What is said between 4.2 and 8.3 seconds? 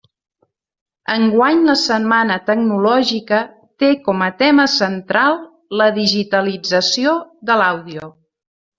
a tema central la digitalització de l'àudio.